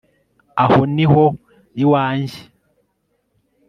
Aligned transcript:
aho 0.63 0.79
ni 0.95 1.05
ho 1.11 1.23
iwanjye 1.83 2.39